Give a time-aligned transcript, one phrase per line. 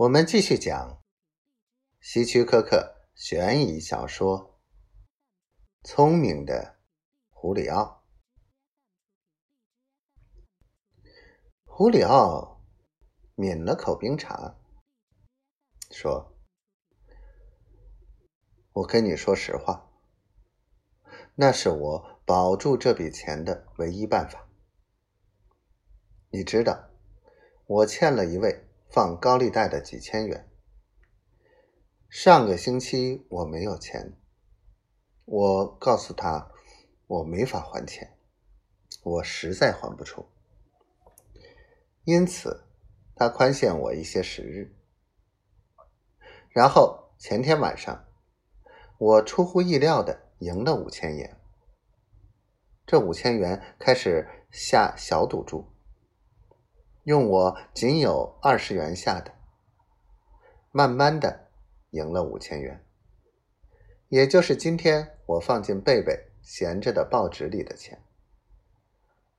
[0.00, 1.02] 我们继续讲
[2.00, 4.58] 希区柯克悬疑小说
[5.86, 6.78] 《聪明的
[7.28, 8.02] 胡里奥》。
[11.66, 12.64] 胡里奥
[13.34, 14.56] 抿了口冰茶，
[15.90, 16.34] 说
[18.72, 19.92] ：“我跟你说实话，
[21.34, 24.48] 那是我保住这笔钱的唯一办法。
[26.30, 26.88] 你知道，
[27.66, 30.50] 我欠了一位。”放高利贷的几千元。
[32.08, 34.18] 上个星期我没有钱，
[35.24, 36.50] 我告诉他
[37.06, 38.18] 我没法还钱，
[39.04, 40.26] 我实在还不出，
[42.02, 42.64] 因此
[43.14, 44.74] 他宽限我一些时日。
[46.48, 48.08] 然后前天晚上，
[48.98, 51.40] 我出乎意料的赢了五千元。
[52.84, 55.69] 这五千元开始下小赌注。
[57.10, 59.34] 用我仅有二十元下的，
[60.70, 61.48] 慢慢的
[61.90, 62.86] 赢了五千元，
[64.10, 68.00] 也就是今天我放进贝贝闲着的报纸里的钱。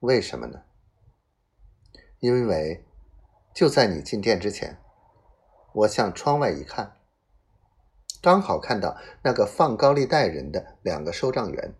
[0.00, 0.64] 为什么呢？
[2.18, 2.84] 因为
[3.54, 4.76] 就在你进店之前，
[5.72, 6.96] 我向窗外一看，
[8.20, 11.72] 刚好看到那个放高利贷人的两个收账员。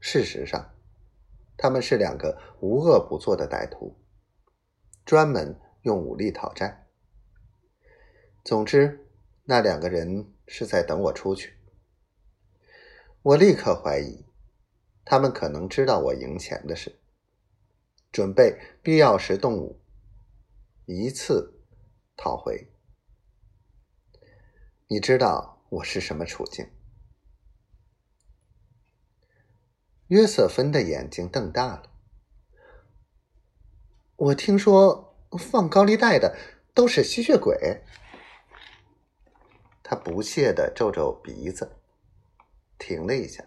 [0.00, 0.74] 事实上，
[1.56, 3.96] 他们是两个无恶不作的歹徒。
[5.04, 6.88] 专门用武力讨债。
[8.44, 9.08] 总之，
[9.44, 11.58] 那两个人是在等我出去。
[13.22, 14.26] 我立刻怀疑，
[15.04, 17.00] 他们可能知道我赢钱的事，
[18.12, 19.80] 准备必要时动武，
[20.84, 21.62] 一次
[22.16, 22.70] 讨回。
[24.88, 26.70] 你知道我是什么处境？
[30.08, 31.93] 约瑟芬的眼睛瞪大了。
[34.16, 36.36] 我听说放高利贷的
[36.72, 37.82] 都是吸血鬼。
[39.82, 41.76] 他不屑的皱皱鼻子，
[42.78, 43.44] 停了一下。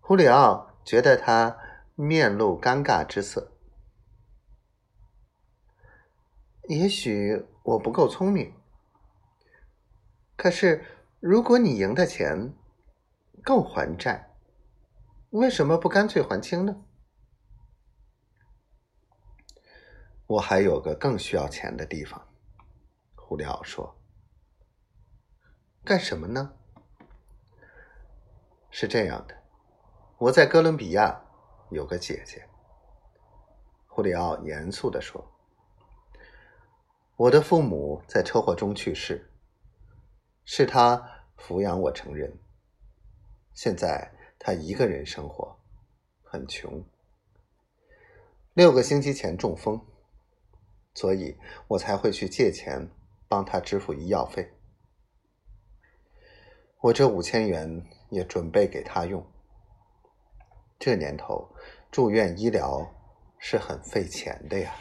[0.00, 1.58] 胡里奥觉得他
[1.94, 3.52] 面露尴尬之色。
[6.68, 8.54] 也许我不够聪明，
[10.36, 10.84] 可是
[11.18, 12.54] 如果你赢的钱
[13.42, 14.30] 够还债，
[15.30, 16.84] 为什么不干脆还清呢？
[20.32, 22.26] 我还有个更需要钱的地方，
[23.14, 23.94] 胡里奥说
[25.84, 26.54] ：“干什么呢？”
[28.72, 29.36] 是这样的，
[30.16, 31.22] 我在哥伦比亚
[31.70, 32.48] 有个姐姐。
[33.86, 35.22] 胡里奥严肃的说
[37.16, 39.30] ：“我的父母在车祸中去世，
[40.46, 42.38] 是他抚养我成人。
[43.52, 45.60] 现在他一个人生活，
[46.22, 46.82] 很穷。
[48.54, 49.78] 六个星期前中风。”
[50.94, 51.36] 所以
[51.68, 52.88] 我才会去借钱
[53.28, 54.48] 帮他支付医药费。
[56.80, 59.24] 我这五千元也准备给他用。
[60.78, 61.48] 这年头
[61.90, 62.84] 住院医疗
[63.38, 64.74] 是很费钱的呀。